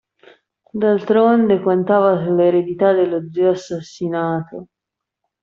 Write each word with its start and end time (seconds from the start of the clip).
D'altronde 0.81 1.59
contava 1.59 2.23
sull'eredità 2.23 2.91
dello 2.91 3.29
zio 3.31 3.51
assassinato. 3.51 4.69